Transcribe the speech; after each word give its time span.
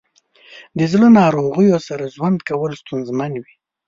د 0.77 0.79
زړه 0.91 1.07
ناروغیو 1.19 1.77
سره 1.87 2.11
ژوند 2.15 2.37
کول 2.49 2.71
ستونزمن 2.81 3.31
وي. 3.43 3.55